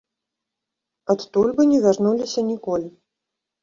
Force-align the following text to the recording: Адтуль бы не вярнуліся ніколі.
Адтуль 1.15 1.53
бы 1.61 1.69
не 1.75 1.79
вярнуліся 1.87 2.49
ніколі. 2.53 2.95